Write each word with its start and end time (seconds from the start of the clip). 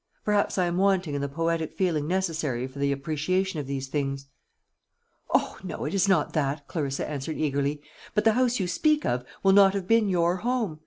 Perhaps 0.25 0.57
I 0.57 0.65
am 0.65 0.77
wanting 0.77 1.13
in 1.13 1.21
the 1.21 1.29
poetic 1.29 1.73
feeling 1.73 2.07
necessary 2.07 2.65
for 2.65 2.79
the 2.79 2.91
appreciation 2.91 3.59
of 3.59 3.67
these 3.67 3.87
things." 3.87 4.25
"O 5.31 5.59
no, 5.63 5.85
it 5.85 5.93
is 5.93 6.07
not 6.09 6.33
that," 6.33 6.67
Clarissa 6.67 7.07
answered 7.07 7.37
eagerly; 7.37 7.83
"but 8.15 8.23
the 8.23 8.33
house 8.33 8.59
you 8.59 8.65
speak 8.67 9.05
of 9.05 9.23
will 9.43 9.53
not 9.53 9.75
have 9.75 9.87
been 9.87 10.09
your 10.09 10.37
home. 10.37 10.79